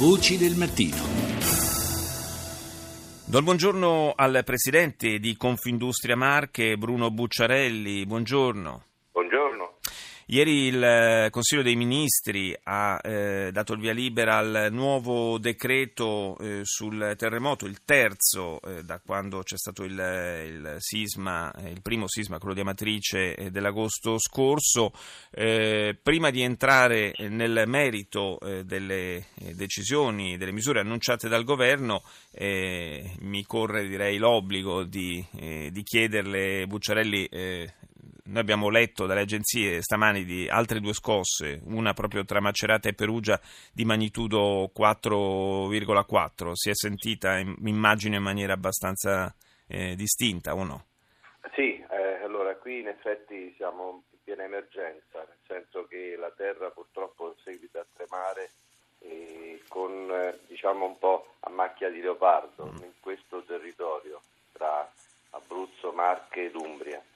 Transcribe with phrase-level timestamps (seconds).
[0.00, 0.96] Voci del mattino.
[3.26, 8.06] Do buongiorno al presidente di Confindustria Marche, Bruno Bucciarelli.
[8.06, 8.89] Buongiorno.
[10.32, 16.38] Ieri il eh, Consiglio dei Ministri ha eh, dato il via libera al nuovo decreto
[16.38, 21.82] eh, sul terremoto, il terzo eh, da quando c'è stato il, il, sisma, eh, il
[21.82, 24.92] primo sisma, quello di Amatrice eh, dell'agosto scorso.
[25.32, 32.04] prima di entrare nel merito delle decisioni, delle misure annunciate dal governo,
[32.38, 37.28] mi corre direi l'obbligo di, di chiederle, Bucciarelli,
[38.30, 42.94] noi abbiamo letto dalle agenzie stamani di altre due scosse, una proprio tra Macerata e
[42.94, 43.40] Perugia
[43.72, 46.52] di magnitudo 4,4.
[46.52, 49.34] Si è sentita, immagino, in maniera abbastanza
[49.66, 50.84] eh, distinta o no?
[51.54, 56.70] Sì, eh, allora qui in effetti siamo in piena emergenza, nel senso che la terra
[56.70, 58.50] purtroppo seguita a tremare
[59.00, 60.08] eh, con
[60.46, 62.82] diciamo un po' a macchia di leopardo mm.
[62.82, 64.20] in questo territorio
[64.52, 64.88] tra
[65.30, 67.09] Abruzzo, Marche ed Umbria e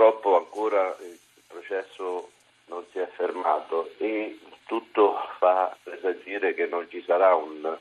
[0.00, 2.30] purtroppo ancora il processo
[2.68, 7.76] non si è fermato e tutto fa presagire che non ci sarà un,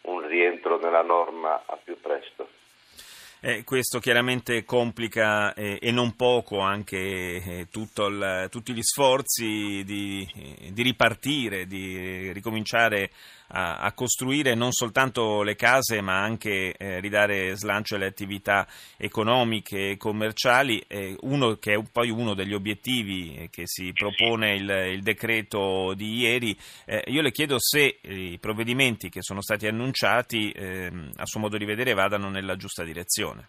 [0.00, 2.48] un rientro nella norma a più presto.
[3.42, 10.28] Eh, questo chiaramente complica eh, e non poco anche eh, il, tutti gli sforzi di,
[10.34, 13.10] eh, di ripartire, di ricominciare
[13.50, 19.90] a, a, costruire non soltanto le case ma anche eh, ridare slancio alle attività economiche
[19.90, 20.84] e commerciali,
[21.20, 26.18] uno che è poi uno degli obiettivi eh, che si propone il, il decreto di
[26.18, 26.56] ieri.
[27.06, 31.64] io le chiedo se i provvedimenti che sono stati annunciati ehm, a suo modo di
[31.64, 33.48] vedere vadano nella giusta direzione.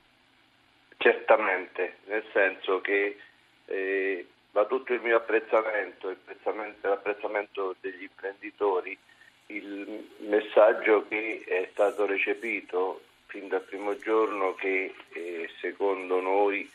[0.97, 3.17] Certamente, nel senso che
[3.65, 6.15] eh, va tutto il mio apprezzamento,
[6.81, 8.97] l'apprezzamento degli imprenditori,
[9.55, 16.69] il messaggio che è stato recepito fin dal primo giorno che eh, secondo noi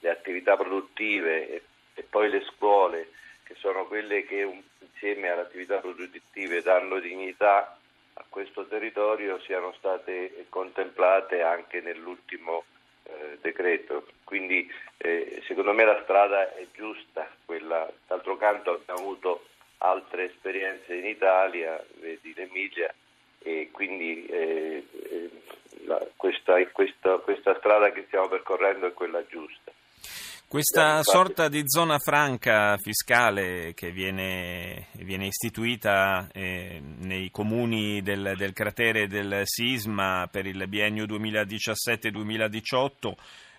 [0.00, 1.62] le attività produttive e,
[1.94, 3.08] e, poi le scuole,
[3.44, 7.78] che sono quelle che un, insieme alle attività produttive danno dignità
[8.14, 12.64] a questo territorio, siano state contemplate anche nell'ultimo
[13.04, 14.06] eh, decreto.
[14.24, 19.46] Quindi eh, secondo me la strada è giusta, quella, d'altro canto abbiamo avuto
[19.82, 22.94] altre esperienze in Italia, vedi l'Emilia,
[23.38, 25.30] e quindi eh, eh
[25.84, 29.72] la, questa, questa, questa strada che stiamo percorrendo è quella giusta.
[30.46, 38.52] Questa sorta di zona franca fiscale che viene, viene istituita eh, nei comuni del, del,
[38.52, 43.14] cratere del sisma per il biennio 2017-2018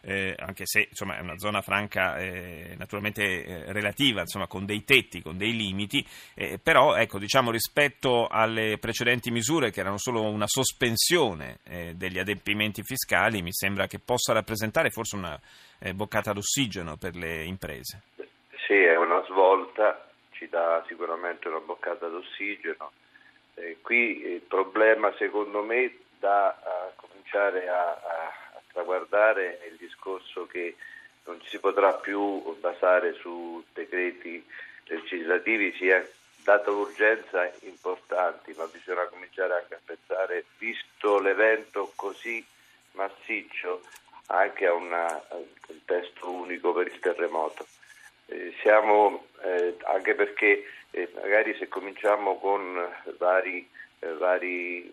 [0.05, 4.83] eh, anche se insomma, è una zona franca eh, naturalmente eh, relativa, insomma, con dei
[4.83, 6.05] tetti, con dei limiti,
[6.35, 12.19] eh, però ecco, diciamo, rispetto alle precedenti misure che erano solo una sospensione eh, degli
[12.19, 15.39] adempimenti fiscali, mi sembra che possa rappresentare forse una
[15.79, 18.01] eh, boccata d'ossigeno per le imprese.
[18.67, 22.91] Sì, è una svolta, ci dà sicuramente una boccata d'ossigeno.
[23.81, 26.57] qui il problema secondo me da
[26.95, 28.22] cominciare a, a
[28.73, 30.75] traguardare è il discorso che
[31.25, 34.45] non ci si potrà più basare su decreti
[34.85, 36.05] legislativi, sia
[36.43, 42.45] data l'urgenza importanti, ma bisogna cominciare anche a pensare, visto l'evento così
[42.91, 43.81] massiccio,
[44.27, 47.65] anche a, una, a un testo unico per il terremoto.
[48.25, 52.85] Eh, siamo, eh, anche perché eh, magari se cominciamo con
[53.17, 53.69] vari
[54.03, 54.91] eh, vari,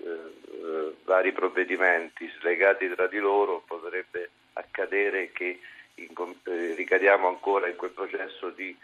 [0.71, 5.61] eh, vari, provvedimenti slegati tra di loro potrebbe accadere che
[5.95, 6.09] in,
[6.45, 8.77] eh, ricadiamo ancora in quel processo di,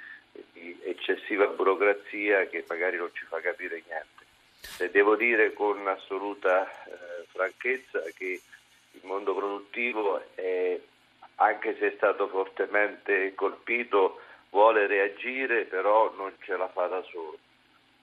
[0.52, 4.24] di, eccessiva burocrazia che magari non ci fa capire niente.
[4.78, 8.40] E devo dire con assoluta eh, franchezza che
[8.92, 10.78] il mondo produttivo, è,
[11.36, 14.20] anche se è stato fortemente colpito,
[14.50, 17.38] vuole reagire, però non ce la fa da solo.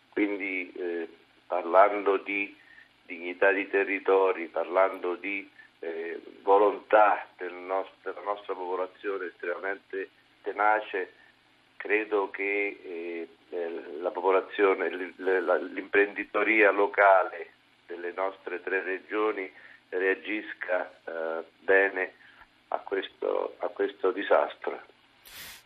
[0.09, 1.07] Quindi eh,
[1.47, 2.55] parlando di
[3.05, 10.09] dignità di territori, parlando di eh, volontà del nostro, della nostra popolazione estremamente
[10.41, 11.13] tenace,
[11.77, 13.27] credo che eh,
[13.99, 17.51] la popolazione, l'imprenditoria locale
[17.85, 19.51] delle nostre tre regioni
[19.89, 22.13] reagisca eh, bene
[22.69, 24.81] a questo, a questo disastro.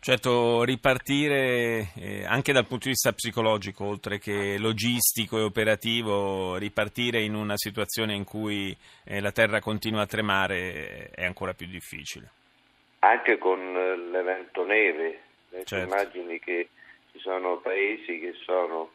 [0.07, 7.23] Certo, ripartire eh, anche dal punto di vista psicologico, oltre che logistico e operativo, ripartire
[7.23, 8.73] in una situazione in cui
[9.03, 12.29] eh, la terra continua a tremare è ancora più difficile.
[12.99, 13.59] Anche con
[14.09, 15.23] l'evento neve,
[15.65, 15.75] certo.
[15.75, 16.69] immagini che
[17.11, 18.91] ci sono paesi che sono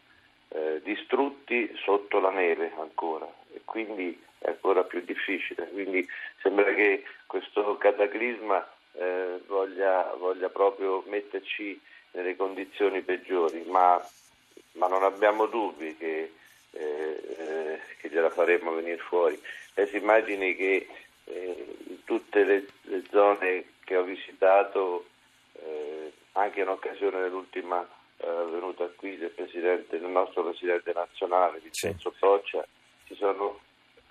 [0.49, 5.69] eh, distrutti sotto la neve ancora e quindi è ancora più difficile.
[5.75, 6.09] Quindi
[6.41, 11.81] sembra che questo cataclisma eh, voglia, voglia, proprio metterci
[12.13, 14.01] nelle condizioni peggiori, ma,
[14.73, 16.33] ma non abbiamo dubbi che,
[16.71, 19.41] eh, eh che gliela faremo venire fuori.
[19.75, 20.87] E si immagini che
[21.25, 25.07] eh, in tutte le, le, zone che ho visitato,
[25.55, 27.87] eh, anche in occasione dell'ultima
[28.25, 29.33] venuta qui del,
[29.89, 32.65] del, nostro Presidente nazionale, Vincenzo Proccia,
[33.07, 33.59] ci sono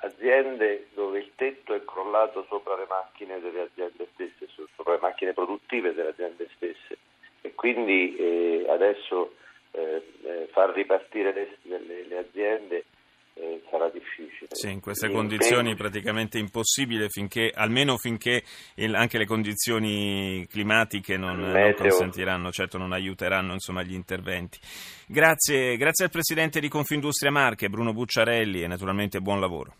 [0.01, 5.33] aziende dove il tetto è crollato sopra le macchine delle aziende stesse, sopra le macchine
[5.33, 6.97] produttive delle aziende stesse
[7.41, 9.35] e quindi eh, adesso
[9.71, 12.85] eh, eh far ripartire le, le, le aziende
[13.33, 14.47] eh, sarà difficile.
[14.51, 18.43] Sì, in queste e condizioni è praticamente impossibile finché, almeno finché
[18.75, 24.59] il, anche le condizioni climatiche non, non, consentiranno, certo non aiuteranno insomma, gli interventi.
[25.07, 29.73] Grazie, grazie al Presidente di Confindustria Marche, Bruno Bucciarelli e naturalmente buon lavoro.